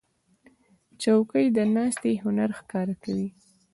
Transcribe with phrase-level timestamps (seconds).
[1.01, 3.29] چوکۍ د ناستې هنر ښکاره کوي.